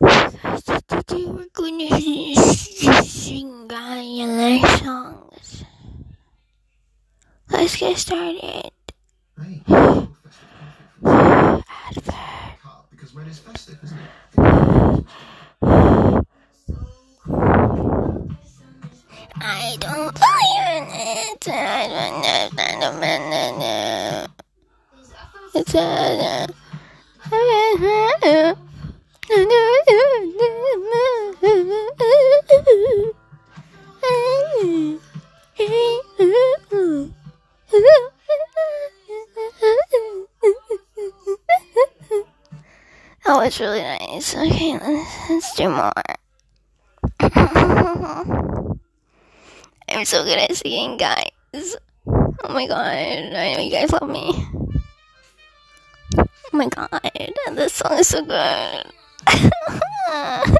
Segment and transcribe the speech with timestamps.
[0.00, 2.36] Today we're going to
[3.02, 4.00] sing Guy
[4.78, 5.64] songs.
[7.50, 8.70] Let's get started.
[9.42, 10.08] Hey, festive coffee
[11.04, 12.14] Advert.
[12.62, 15.04] cup because red is festive, isn't it?
[19.40, 21.48] I don't believe in it.
[21.48, 21.88] I
[22.80, 24.30] don't understand it.
[25.54, 26.48] It's a.
[29.30, 29.34] Oh,
[43.26, 44.34] that was really nice.
[44.34, 45.92] Okay, let's, let's do more.
[49.90, 51.76] I'm so good at singing, guys.
[52.06, 54.30] Oh my god, I know you guys love me.
[56.16, 58.92] Oh my god, this song is so good.
[59.26, 60.56] About the eyes.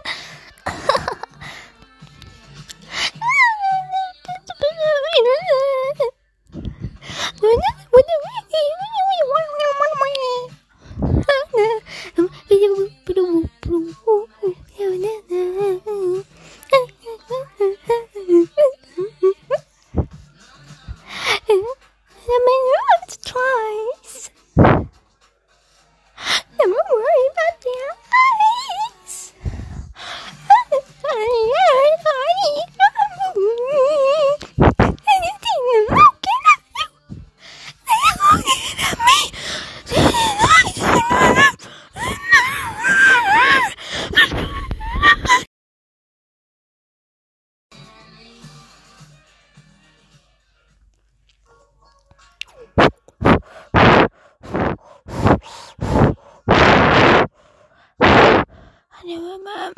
[59.08, 59.72] Mama.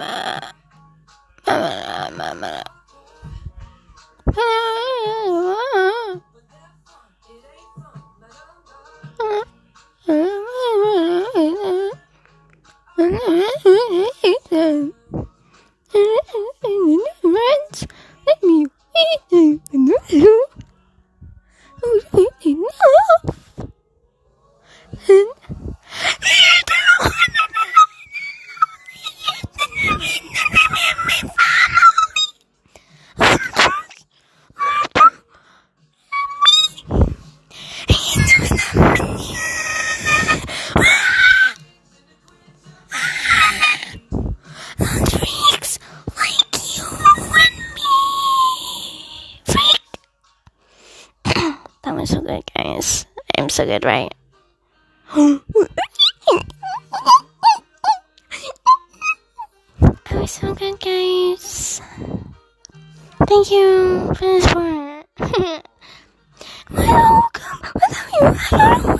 [1.47, 2.62] Mama, mama.
[4.25, 5.00] Freaks
[51.90, 53.05] that was so good, guys.
[53.36, 54.14] I'm so good, right?
[55.12, 55.40] I
[60.12, 61.80] was so good, guys.
[63.27, 65.06] Thank you for the support.
[66.70, 67.80] Welcome.
[67.83, 68.99] Without you, I don't know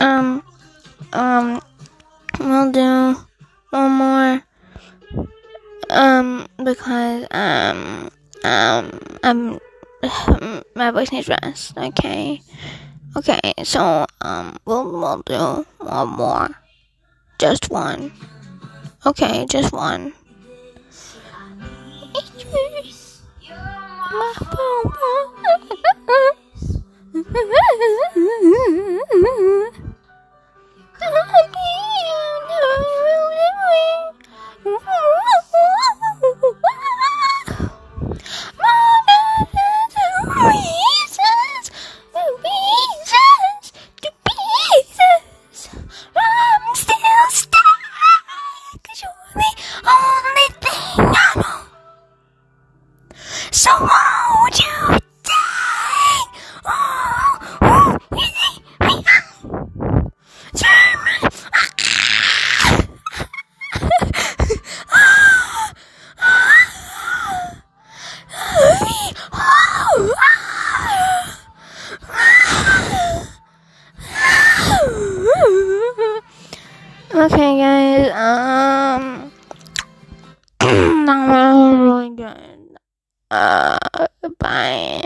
[0.00, 0.42] Um,
[1.12, 1.60] um,
[2.38, 3.16] we'll do
[3.70, 4.42] one more.
[5.90, 8.10] Um, because, um,
[8.44, 9.58] um, um,
[10.74, 12.40] my voice needs rest, okay?
[13.16, 16.48] Okay, so, um, we'll, we'll do one more.
[17.38, 18.12] Just one.
[19.06, 20.12] Okay, just one.
[24.08, 24.38] Still
[78.06, 78.98] guys.
[79.00, 79.32] Um,
[80.60, 82.78] was really good.
[83.30, 83.78] Uh,
[84.38, 85.02] bye.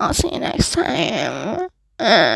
[0.00, 1.68] I'll see you next time.
[1.98, 2.28] Uh.